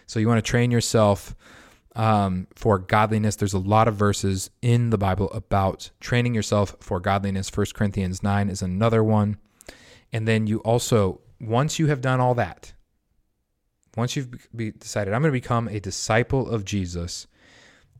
[0.07, 1.35] so you want to train yourself
[1.97, 3.37] um, for godliness.
[3.37, 7.49] There's a lot of verses in the Bible about training yourself for godliness.
[7.49, 9.39] First Corinthians 9 is another one.
[10.13, 12.75] And then you also, once you have done all that,
[13.97, 17.27] once you've be decided, I'm going to become a disciple of Jesus,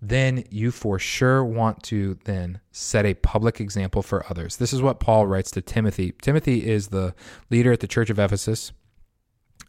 [0.01, 4.57] then you for sure want to then set a public example for others.
[4.57, 6.13] This is what Paul writes to Timothy.
[6.23, 7.15] Timothy is the
[7.51, 8.73] leader at the church of Ephesus,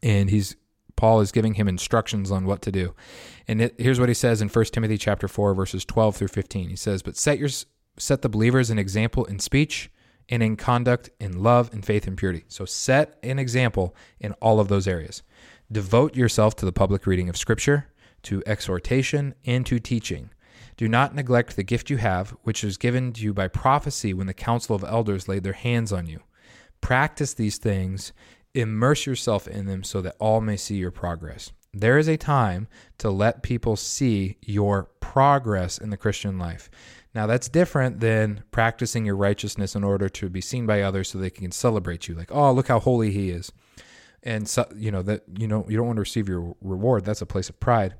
[0.03, 0.55] and he's
[0.95, 2.93] Paul is giving him instructions on what to do.
[3.47, 6.69] And it, here's what he says in 1 Timothy chapter 4 verses 12 through 15.
[6.69, 7.49] He says, "But set your
[7.97, 9.89] set the believers an example in speech
[10.29, 14.59] and in conduct, in love in faith and purity." So set an example in all
[14.59, 15.23] of those areas.
[15.71, 17.87] Devote yourself to the public reading of scripture,
[18.23, 20.29] to exhortation, and to teaching.
[20.77, 24.27] Do not neglect the gift you have, which was given to you by prophecy when
[24.27, 26.21] the council of elders laid their hands on you.
[26.81, 28.13] Practice these things
[28.53, 31.51] immerse yourself in them so that all may see your progress.
[31.73, 36.69] There is a time to let people see your progress in the Christian life.
[37.13, 41.17] Now, that's different than practicing your righteousness in order to be seen by others so
[41.17, 42.15] they can celebrate you.
[42.15, 43.51] Like, oh, look how holy he is.
[44.23, 47.05] And, so, you know, that, you know, you don't want to receive your reward.
[47.05, 47.95] That's a place of pride.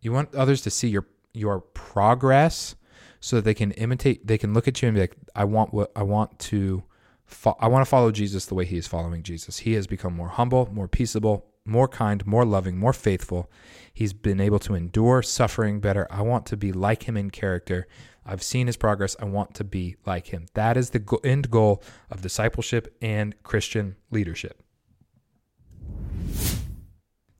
[0.00, 2.76] You want others to see your, your progress
[3.20, 5.74] so that they can imitate, they can look at you and be like, I want
[5.74, 6.82] what I want to
[7.26, 9.58] fo- I want to follow Jesus the way he is following Jesus.
[9.58, 13.50] He has become more humble, more peaceable, more kind, more loving, more faithful.
[13.94, 16.06] He's been able to endure suffering better.
[16.10, 17.86] I want to be like him in character.
[18.26, 19.16] I've seen his progress.
[19.20, 20.46] I want to be like him.
[20.54, 24.62] That is the end goal of discipleship and Christian leadership.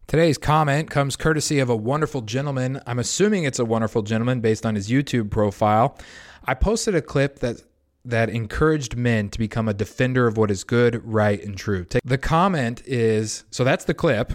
[0.07, 2.81] Today's comment comes courtesy of a wonderful gentleman.
[2.85, 5.97] I'm assuming it's a wonderful gentleman based on his YouTube profile.
[6.45, 7.63] I posted a clip that
[8.05, 11.87] that encouraged men to become a defender of what is good, right, and true.
[12.05, 14.35] The comment is so that's the clip.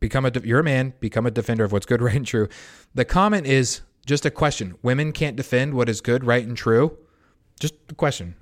[0.00, 2.48] Become a you're a man, become a defender of what's good, right, and true.
[2.94, 4.74] The comment is just a question.
[4.82, 6.98] Women can't defend what is good, right, and true.
[7.60, 8.34] Just a question.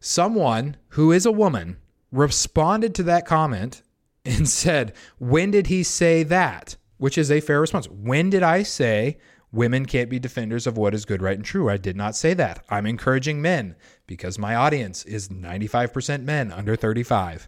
[0.00, 1.76] Someone who is a woman
[2.10, 3.82] responded to that comment
[4.24, 7.86] and said, "When did he say that?" Which is a fair response.
[7.88, 9.18] When did I say
[9.54, 11.70] Women can't be defenders of what is good, right, and true.
[11.70, 12.64] I did not say that.
[12.68, 13.76] I'm encouraging men
[14.08, 17.46] because my audience is 95% men under 35.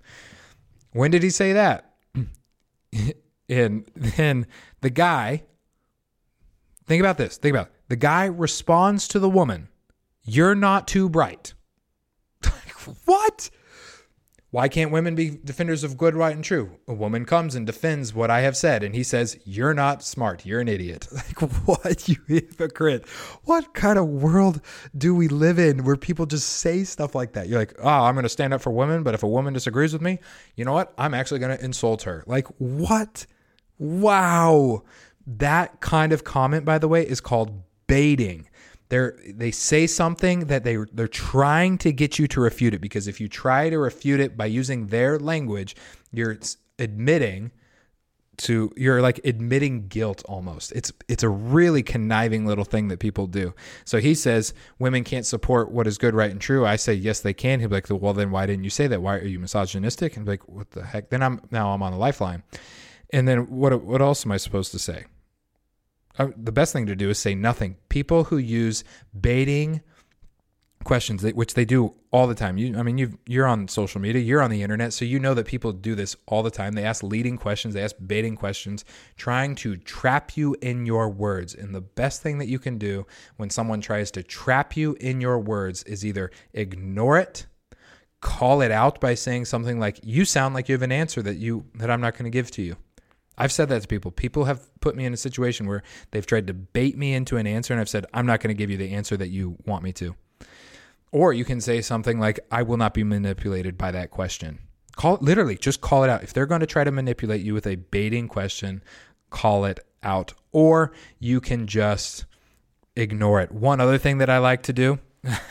[0.92, 1.94] When did he say that?
[3.48, 4.46] and then
[4.82, 5.42] the guy,
[6.86, 7.38] think about this.
[7.38, 7.72] Think about it.
[7.88, 9.68] The guy responds to the woman,
[10.22, 11.54] You're not too bright.
[13.04, 13.50] what?
[14.50, 16.78] Why can't women be defenders of good, right, and true?
[16.86, 20.46] A woman comes and defends what I have said, and he says, You're not smart.
[20.46, 21.08] You're an idiot.
[21.16, 23.06] Like, what, you hypocrite?
[23.44, 24.60] What kind of world
[24.96, 27.48] do we live in where people just say stuff like that?
[27.48, 29.92] You're like, Oh, I'm going to stand up for women, but if a woman disagrees
[29.92, 30.20] with me,
[30.54, 30.94] you know what?
[30.96, 32.22] I'm actually going to insult her.
[32.26, 33.26] Like, what?
[33.78, 34.84] Wow.
[35.26, 38.48] That kind of comment, by the way, is called baiting
[38.88, 43.08] they're they say something that they they're trying to get you to refute it because
[43.08, 45.74] if you try to refute it by using their language,
[46.12, 46.38] you're
[46.78, 47.50] admitting
[48.36, 50.72] to you're like admitting guilt almost.
[50.72, 53.54] It's it's a really conniving little thing that people do.
[53.84, 56.66] So he says women can't support what is good, right, and true.
[56.66, 57.60] I say yes, they can.
[57.60, 59.02] He'll be like, well, then why didn't you say that?
[59.02, 60.16] Why are you misogynistic?
[60.16, 61.10] And be like, what the heck?
[61.10, 62.42] Then I'm now I'm on the lifeline.
[63.10, 65.06] And then what what else am I supposed to say?
[66.18, 67.76] The best thing to do is say nothing.
[67.88, 68.84] People who use
[69.18, 69.82] baiting
[70.86, 72.56] questions, which they do all the time.
[72.56, 75.34] You, I mean, you you're on social media, you're on the internet, so you know
[75.34, 76.72] that people do this all the time.
[76.72, 78.84] They ask leading questions, they ask baiting questions,
[79.16, 81.54] trying to trap you in your words.
[81.54, 85.20] And the best thing that you can do when someone tries to trap you in
[85.20, 87.46] your words is either ignore it,
[88.20, 91.36] call it out by saying something like, "You sound like you have an answer that
[91.36, 92.76] you that I'm not going to give to you."
[93.38, 94.10] I've said that to people.
[94.10, 97.46] People have put me in a situation where they've tried to bait me into an
[97.46, 99.82] answer, and I've said, I'm not going to give you the answer that you want
[99.82, 100.14] me to.
[101.12, 104.58] Or you can say something like, I will not be manipulated by that question.
[104.96, 106.22] Call it literally, just call it out.
[106.22, 108.82] If they're going to try to manipulate you with a baiting question,
[109.28, 110.32] call it out.
[110.52, 112.24] Or you can just
[112.96, 113.52] ignore it.
[113.52, 114.98] One other thing that I like to do,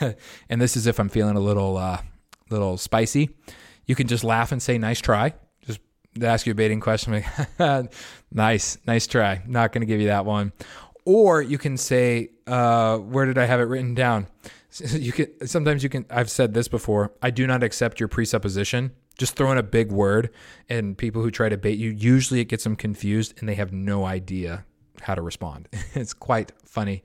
[0.48, 2.00] and this is if I'm feeling a little, uh,
[2.50, 3.30] little spicy,
[3.86, 5.34] you can just laugh and say, nice try
[6.22, 7.24] ask you a baiting question.
[8.32, 9.40] Nice, nice try.
[9.46, 10.52] Not going to give you that one.
[11.06, 14.26] Or you can say, uh, where did I have it written down?
[14.92, 17.12] you can sometimes you can I've said this before.
[17.22, 18.92] I do not accept your presupposition.
[19.16, 20.30] Just throw in a big word
[20.68, 23.72] and people who try to bait you, usually it gets them confused and they have
[23.72, 24.66] no idea
[25.00, 25.68] how to respond.
[25.94, 27.02] it's quite funny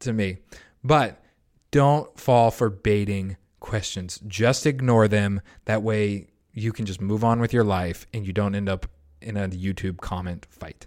[0.00, 0.38] to me.
[0.82, 1.22] But
[1.70, 4.20] don't fall for baiting questions.
[4.26, 5.40] Just ignore them.
[5.66, 8.86] That way you can just move on with your life and you don't end up
[9.20, 10.86] in a YouTube comment fight.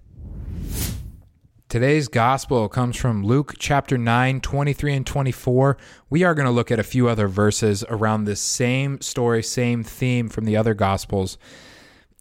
[1.67, 5.77] Today's gospel comes from Luke chapter 9, 23 and 24.
[6.09, 9.83] We are going to look at a few other verses around this same story, same
[9.83, 11.37] theme from the other gospels.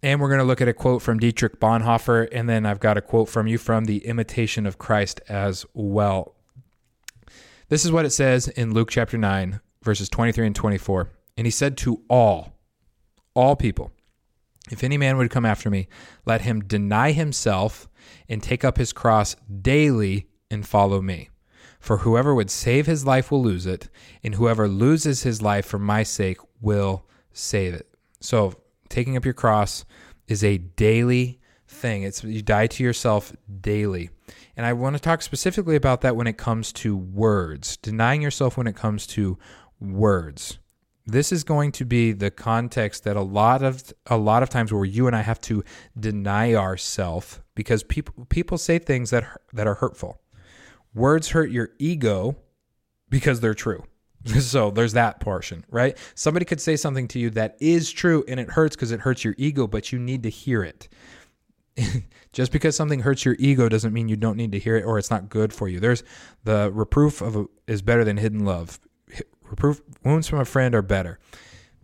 [0.02, 2.28] And we're going to look at a quote from Dietrich Bonhoeffer.
[2.32, 6.34] And then I've got a quote from you from the Imitation of Christ as well.
[7.68, 11.10] This is what it says in Luke chapter 9, verses 23 and 24.
[11.36, 12.53] And he said to all,
[13.34, 13.90] all people,
[14.70, 15.88] if any man would come after me,
[16.24, 17.88] let him deny himself
[18.28, 21.30] and take up his cross daily and follow me.
[21.80, 23.90] For whoever would save his life will lose it,
[24.22, 27.88] and whoever loses his life for my sake will save it.
[28.20, 28.54] So,
[28.88, 29.84] taking up your cross
[30.26, 32.02] is a daily thing.
[32.04, 34.08] It's you die to yourself daily.
[34.56, 38.56] And I want to talk specifically about that when it comes to words, denying yourself
[38.56, 39.38] when it comes to
[39.78, 40.58] words
[41.06, 44.72] this is going to be the context that a lot of a lot of times
[44.72, 45.62] where you and I have to
[45.98, 50.20] deny ourselves because people people say things that that are hurtful.
[50.94, 52.36] Words hurt your ego
[53.10, 53.84] because they're true.
[54.40, 55.98] so there's that portion, right?
[56.14, 59.24] Somebody could say something to you that is true and it hurts because it hurts
[59.24, 60.88] your ego, but you need to hear it.
[62.32, 64.98] Just because something hurts your ego doesn't mean you don't need to hear it or
[64.98, 65.80] it's not good for you.
[65.80, 66.02] There's
[66.44, 68.78] the reproof of a, is better than hidden love
[69.54, 71.18] reproof wounds from a friend are better.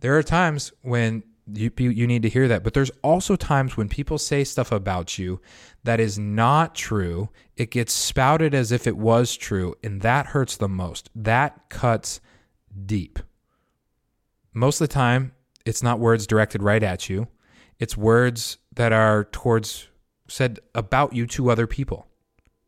[0.01, 3.89] There are times when you you need to hear that, but there's also times when
[3.89, 5.41] people say stuff about you
[5.83, 7.29] that is not true.
[7.55, 11.09] It gets spouted as if it was true, and that hurts the most.
[11.15, 12.19] That cuts
[12.85, 13.19] deep.
[14.53, 15.33] Most of the time,
[15.65, 17.27] it's not words directed right at you.
[17.79, 19.87] It's words that are towards
[20.27, 22.07] said about you to other people.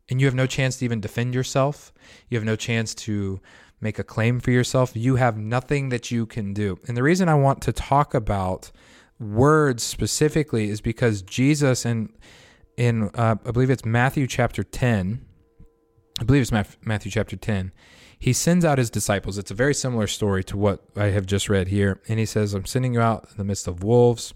[0.09, 1.93] And you have no chance to even defend yourself.
[2.29, 3.39] You have no chance to
[3.83, 4.95] make a claim for yourself.
[4.95, 6.79] You have nothing that you can do.
[6.87, 8.71] And the reason I want to talk about
[9.19, 12.09] words specifically is because Jesus in
[12.77, 15.23] in uh, I believe it's Matthew chapter 10.
[16.19, 17.71] I believe it's Matthew chapter 10.
[18.17, 19.37] He sends out his disciples.
[19.37, 22.01] It's a very similar story to what I have just read here.
[22.07, 24.33] And he says, I'm sending you out in the midst of wolves.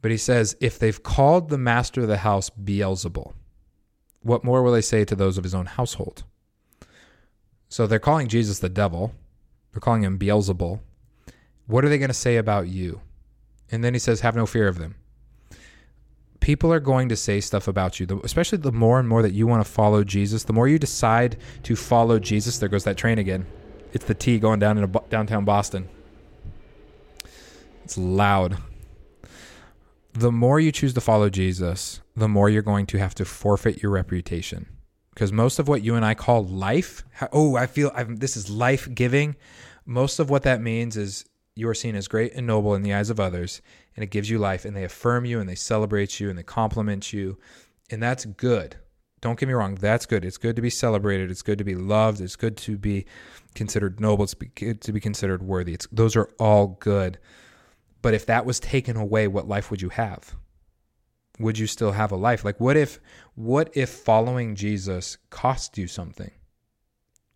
[0.00, 3.32] But he says, if they've called the master of the house Beelzebul,
[4.20, 6.22] what more will they say to those of his own household?
[7.68, 9.12] So they're calling Jesus the devil.
[9.72, 10.80] They're calling him Beelzebul.
[11.66, 13.00] What are they going to say about you?
[13.70, 14.94] And then he says, Have no fear of them.
[16.40, 19.46] People are going to say stuff about you, especially the more and more that you
[19.46, 20.44] want to follow Jesus.
[20.44, 23.44] The more you decide to follow Jesus, there goes that train again.
[23.92, 25.88] It's the T going down into downtown Boston.
[27.84, 28.58] It's loud.
[30.14, 33.82] The more you choose to follow Jesus, the more you're going to have to forfeit
[33.82, 34.77] your reputation
[35.18, 38.48] because most of what you and I call life, oh, I feel I'm, this is
[38.48, 39.34] life giving.
[39.84, 41.24] Most of what that means is
[41.56, 43.60] you are seen as great and noble in the eyes of others,
[43.96, 46.44] and it gives you life, and they affirm you, and they celebrate you, and they
[46.44, 47.36] compliment you,
[47.90, 48.76] and that's good.
[49.20, 50.24] Don't get me wrong, that's good.
[50.24, 51.32] It's good to be celebrated.
[51.32, 52.20] It's good to be loved.
[52.20, 53.04] It's good to be
[53.56, 54.22] considered noble.
[54.22, 55.74] It's good to be considered worthy.
[55.74, 57.18] It's those are all good.
[58.02, 60.36] But if that was taken away, what life would you have?
[61.38, 62.44] would you still have a life?
[62.44, 63.00] Like what if
[63.38, 66.32] what if following Jesus cost you something?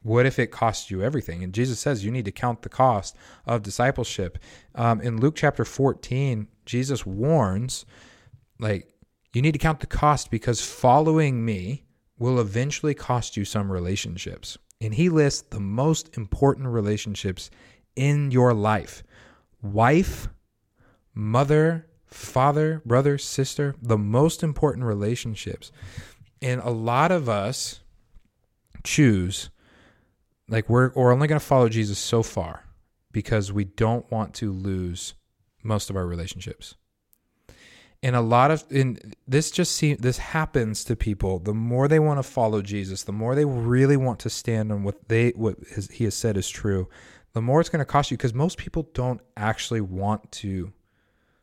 [0.02, 1.44] What if it cost you everything?
[1.44, 4.36] And Jesus says you need to count the cost of discipleship.
[4.74, 7.86] Um, in Luke chapter 14, Jesus warns,
[8.58, 8.92] like,
[9.32, 11.84] you need to count the cost because following me
[12.18, 14.58] will eventually cost you some relationships.
[14.80, 17.48] And he lists the most important relationships
[17.94, 19.04] in your life
[19.62, 20.28] wife,
[21.14, 25.72] mother, father, brother, sister, the most important relationships.
[26.40, 27.80] And a lot of us
[28.84, 29.50] choose
[30.48, 32.64] like we're we're only going to follow Jesus so far
[33.12, 35.14] because we don't want to lose
[35.62, 36.74] most of our relationships.
[38.02, 38.98] And a lot of in
[39.28, 41.38] this just see this happens to people.
[41.38, 44.82] The more they want to follow Jesus, the more they really want to stand on
[44.82, 46.88] what they what his, he has said is true.
[47.32, 50.72] The more it's going to cost you because most people don't actually want to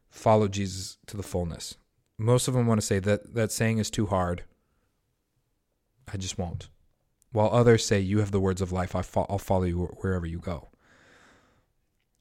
[0.10, 1.76] follow Jesus to the fullness.
[2.18, 4.44] Most of them want to say that that saying is too hard.
[6.12, 6.70] I just won't.
[7.32, 10.70] While others say, You have the words of life, I'll follow you wherever you go.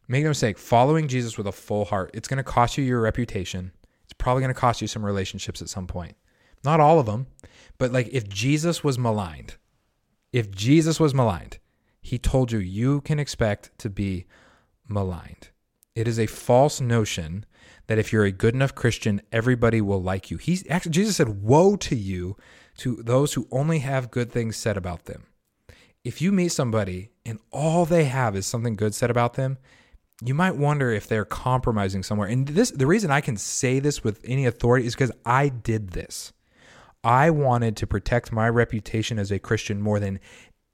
[0.06, 3.00] Make no mistake, following Jesus with a full heart, it's going to cost you your
[3.00, 3.72] reputation.
[4.04, 6.16] It's probably going to cost you some relationships at some point.
[6.64, 7.26] Not all of them,
[7.76, 9.56] but like if Jesus was maligned,
[10.32, 11.58] if Jesus was maligned,
[12.00, 14.26] He told you you can expect to be
[14.88, 15.50] maligned.
[15.94, 17.44] It is a false notion
[17.88, 20.36] that if you're a good enough Christian, everybody will like you.
[20.36, 22.36] He's actually Jesus said, "Woe to you
[22.78, 25.24] to those who only have good things said about them."
[26.04, 29.58] If you meet somebody and all they have is something good said about them,
[30.22, 32.28] you might wonder if they're compromising somewhere.
[32.28, 35.90] And this the reason I can say this with any authority is because I did
[35.90, 36.32] this.
[37.02, 40.20] I wanted to protect my reputation as a Christian more than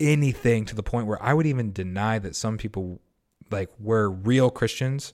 [0.00, 3.00] anything to the point where I would even deny that some people
[3.50, 5.12] like were real Christians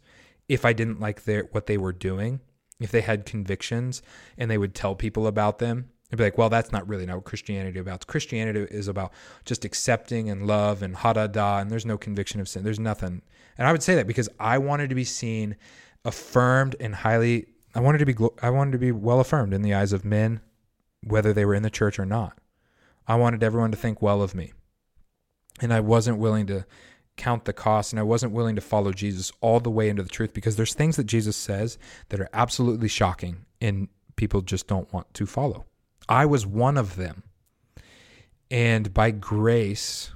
[0.51, 2.41] if I didn't like their what they were doing,
[2.81, 4.03] if they had convictions
[4.37, 5.91] and they would tell people about them.
[6.13, 8.05] I'd be like, well, that's not really not what Christianity is about.
[8.09, 9.13] Christianity is about
[9.45, 12.65] just accepting and love and ha da da, and there's no conviction of sin.
[12.65, 13.23] There's nothing.
[13.57, 15.55] And I would say that because I wanted to be seen,
[16.05, 17.47] affirmed, and highly.
[17.77, 18.17] I wanted to be.
[18.43, 20.41] I wanted to be well affirmed in the eyes of men,
[21.05, 22.37] whether they were in the church or not.
[23.07, 24.53] I wanted everyone to think well of me,
[25.61, 26.67] and I wasn't willing to
[27.17, 30.09] count the cost and I wasn't willing to follow Jesus all the way into the
[30.09, 34.93] truth because there's things that Jesus says that are absolutely shocking and people just don't
[34.93, 35.67] want to follow.
[36.09, 37.23] I was one of them.
[38.51, 40.13] And by grace,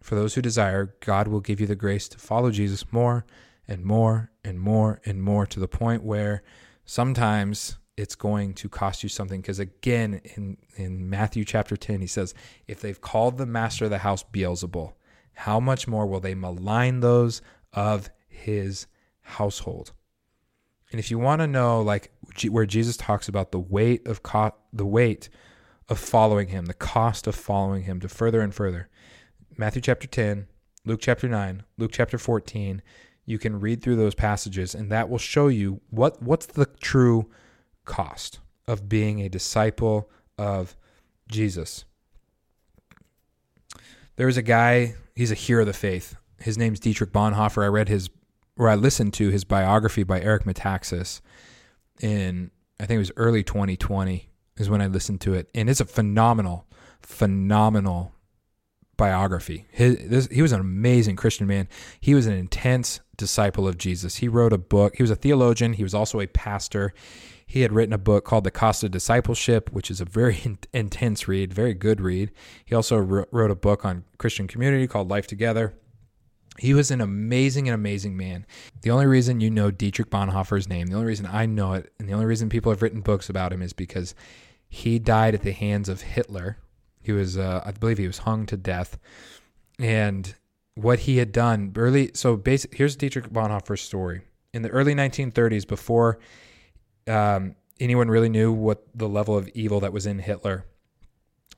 [0.00, 3.24] for those who desire, God will give you the grace to follow Jesus more
[3.66, 6.42] and more and more and more to the point where
[6.84, 9.40] sometimes it's going to cost you something.
[9.40, 12.34] Because again, in, in Matthew chapter 10, he says,
[12.68, 14.92] if they've called the master of the house Beelzebul,
[15.34, 18.86] how much more will they malign those of his
[19.22, 19.92] household?
[20.90, 22.12] And if you want to know like
[22.48, 25.28] where Jesus talks about the weight of co- the weight
[25.88, 28.88] of following him, the cost of following him to further and further.
[29.56, 30.46] Matthew chapter 10,
[30.84, 32.82] Luke chapter 9, Luke chapter 14,
[33.26, 37.30] you can read through those passages and that will show you what what's the true
[37.84, 40.76] cost of being a disciple of
[41.28, 41.84] Jesus.
[44.16, 46.16] There was a guy, he's a hero of the faith.
[46.38, 47.64] His name's Dietrich Bonhoeffer.
[47.64, 48.10] I read his,
[48.56, 51.20] or I listened to his biography by Eric Metaxas
[52.00, 55.48] in, I think it was early 2020 is when I listened to it.
[55.54, 56.66] And it's a phenomenal,
[57.00, 58.12] phenomenal
[58.96, 59.66] biography.
[59.70, 61.68] His, this, he was an amazing Christian man.
[62.00, 64.16] He was an intense disciple of Jesus.
[64.16, 64.96] He wrote a book.
[64.96, 65.72] He was a theologian.
[65.74, 66.94] He was also a pastor.
[67.46, 70.58] He had written a book called The Cost of Discipleship, which is a very in-
[70.72, 72.30] intense read, very good read.
[72.64, 75.74] He also wrote a book on Christian community called Life Together.
[76.58, 78.46] He was an amazing and amazing man.
[78.82, 82.08] The only reason you know Dietrich Bonhoeffer's name, the only reason I know it, and
[82.08, 84.14] the only reason people have written books about him is because
[84.68, 86.58] he died at the hands of Hitler.
[87.02, 88.98] He was, uh, I believe, he was hung to death,
[89.80, 90.32] and
[90.74, 92.10] what he had done early.
[92.14, 92.40] So.
[92.44, 94.22] Here's Dietrich Bonhoeffer's story.
[94.52, 96.18] In the early 1930s, before
[97.06, 100.64] um, anyone really knew what the level of evil that was in Hitler,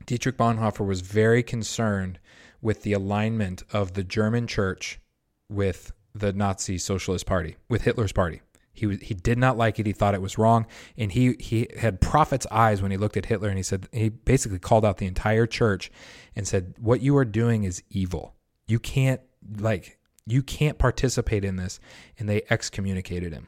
[0.05, 2.19] Dietrich Bonhoeffer was very concerned
[2.61, 5.01] with the alignment of the German church
[5.49, 8.41] with the Nazi Socialist Party, with Hitler's party.
[8.73, 9.87] He was, he did not like it.
[9.87, 10.67] He thought it was wrong,
[10.99, 14.11] and he he had prophet's eyes when he looked at Hitler, and he said he
[14.11, 15.91] basically called out the entire church,
[16.35, 18.35] and said, "What you are doing is evil.
[18.67, 19.23] You can't
[19.59, 21.81] like you can't participate in this."
[22.19, 23.47] And they excommunicated him.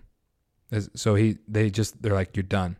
[0.94, 2.76] So he they just they're like you're done.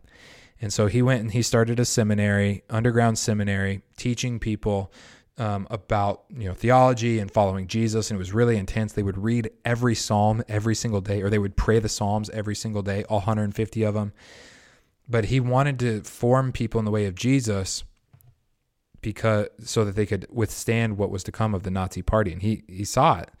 [0.61, 4.91] And so he went and he started a seminary, underground seminary, teaching people
[5.39, 8.93] um, about you know theology and following Jesus, and it was really intense.
[8.93, 12.55] They would read every psalm every single day, or they would pray the psalms every
[12.55, 14.11] single day, all 150 of them.
[15.07, 17.85] But he wanted to form people in the way of Jesus,
[19.01, 22.41] because so that they could withstand what was to come of the Nazi Party, and
[22.41, 23.31] he he saw it,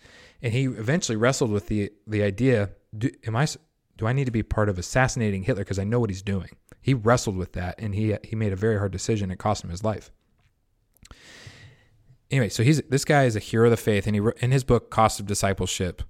[0.41, 3.45] and he eventually wrestled with the the idea: do, Am I
[3.99, 6.55] do I need to be part of assassinating Hitler because I know what he's doing?
[6.81, 9.29] He wrestled with that and he he made a very hard decision.
[9.29, 10.09] It cost him his life.
[12.31, 14.63] Anyway, so he's this guy is a hero of the faith, and he in his
[14.63, 16.01] book Cost of Discipleship.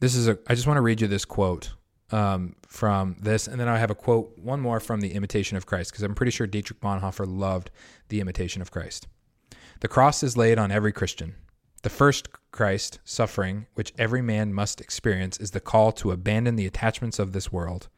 [0.00, 0.38] This is a.
[0.48, 1.72] I just want to read you this quote
[2.10, 5.66] um, from this, and then I have a quote, one more from the Imitation of
[5.66, 7.70] Christ, because I'm pretty sure Dietrich Bonhoeffer loved
[8.08, 9.06] the Imitation of Christ.
[9.80, 11.36] The cross is laid on every Christian.
[11.82, 16.66] The first Christ suffering, which every man must experience, is the call to abandon the
[16.66, 17.88] attachments of this world.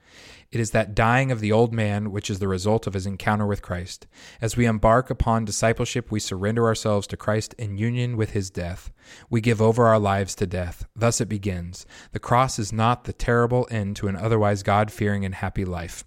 [0.50, 3.46] It is that dying of the old man which is the result of his encounter
[3.46, 4.08] with Christ.
[4.40, 8.90] As we embark upon discipleship, we surrender ourselves to Christ in union with his death.
[9.30, 10.86] We give over our lives to death.
[10.96, 11.86] Thus it begins.
[12.10, 16.04] The cross is not the terrible end to an otherwise God fearing and happy life.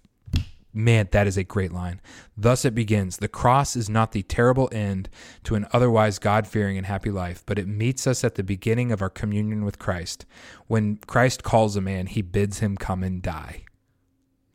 [0.74, 2.00] Man, that is a great line.
[2.36, 3.18] Thus it begins.
[3.18, 5.10] The cross is not the terrible end
[5.44, 8.90] to an otherwise God fearing and happy life, but it meets us at the beginning
[8.90, 10.24] of our communion with Christ.
[10.68, 13.64] When Christ calls a man, he bids him come and die.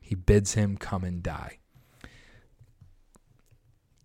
[0.01, 1.59] He bids him come and die.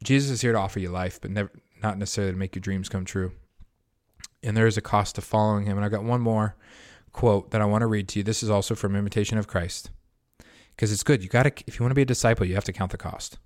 [0.04, 1.50] Jesus is here to offer you life, but never,
[1.82, 3.32] not necessarily to make your dreams come true.
[4.42, 5.76] and there is a cost to following him.
[5.76, 6.56] And I've got one more
[7.12, 8.22] quote that I want to read to you.
[8.22, 9.90] This is also from Imitation of Christ
[10.76, 11.22] because it's good.
[11.22, 12.98] You got to, if you want to be a disciple, you have to count the
[12.98, 13.38] cost.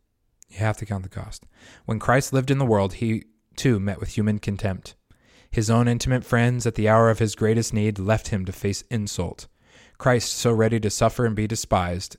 [0.49, 1.45] You have to count the cost.
[1.85, 3.25] When Christ lived in the world, he
[3.57, 4.95] too met with human contempt.
[5.51, 8.83] His own intimate friends, at the hour of his greatest need, left him to face
[8.91, 9.47] insult.
[9.99, 12.17] Christ, so ready to suffer and be despised,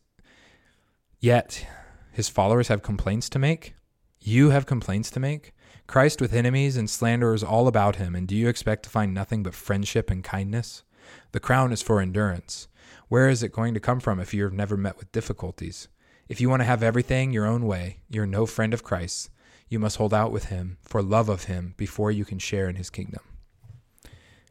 [1.20, 1.68] yet
[2.12, 3.76] his followers have complaints to make?
[4.20, 5.54] You have complaints to make?
[5.86, 9.44] Christ with enemies and slanderers all about him, and do you expect to find nothing
[9.44, 10.84] but friendship and kindness?
[11.32, 12.68] The crown is for endurance.
[13.10, 15.88] Where is it going to come from if you have never met with difficulties?
[16.28, 19.30] If you want to have everything your own way, you're no friend of Christ.
[19.70, 22.76] You must hold out with him for love of him before you can share in
[22.76, 23.22] his kingdom.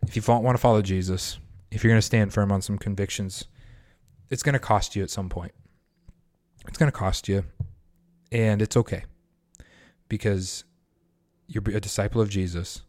[0.07, 1.39] If you want to follow Jesus,
[1.71, 3.45] if you're going to stand firm on some convictions,
[4.31, 5.53] it's going to cost you at some point.
[6.67, 7.45] It's going to cost you,
[8.33, 9.05] and it's okay
[10.09, 10.65] because
[11.47, 12.83] you're a disciple of Jesus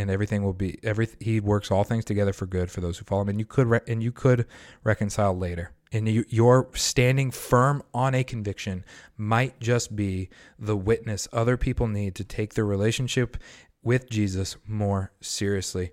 [0.00, 3.04] and everything will be every he works all things together for good for those who
[3.04, 3.28] follow him.
[3.28, 4.46] And you could re- and you could
[4.82, 5.72] reconcile later.
[5.92, 8.84] And you, your standing firm on a conviction
[9.16, 13.36] might just be the witness other people need to take their relationship
[13.82, 15.90] with Jesus more seriously.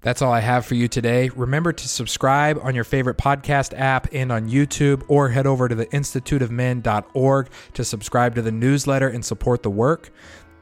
[0.00, 1.30] That's all I have for you today.
[1.30, 5.74] Remember to subscribe on your favorite podcast app and on YouTube, or head over to
[5.74, 10.12] the instituteofmen.org to subscribe to the newsletter and support the work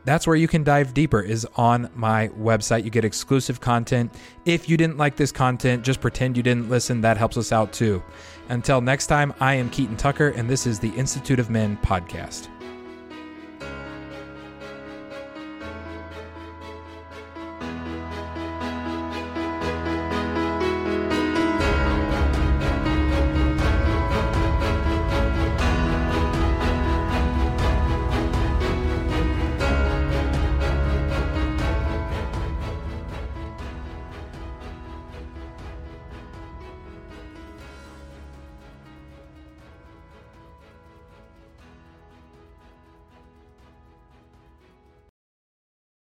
[0.05, 2.85] that's where you can dive deeper is on my website.
[2.85, 4.13] You get exclusive content.
[4.45, 7.01] If you didn't like this content just pretend you didn't listen.
[7.01, 8.03] That helps us out too.
[8.49, 12.54] Until next time i am keaton tucker and this is the institute of men podcast